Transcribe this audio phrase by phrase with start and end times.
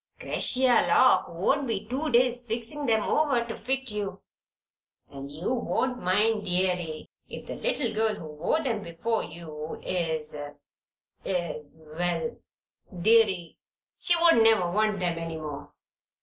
[0.19, 4.19] 'Cretia Lock won't be two days fixin' 'em over to fit you.
[5.11, 10.35] And you won't mind, deary, if the little girl who wore them before you is
[11.23, 12.35] is Well,
[12.99, 13.59] deary,
[13.99, 15.71] she won't never want them any more."